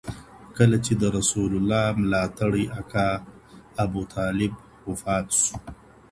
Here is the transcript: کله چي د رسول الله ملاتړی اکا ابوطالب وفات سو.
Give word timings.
کله 0.57 0.77
چي 0.85 0.93
د 0.97 1.03
رسول 1.17 1.51
الله 1.59 1.85
ملاتړی 2.01 2.65
اکا 2.79 3.09
ابوطالب 3.83 4.53
وفات 4.89 5.27
سو. 5.41 5.53